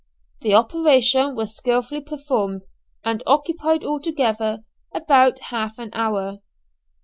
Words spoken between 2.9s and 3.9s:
and occupied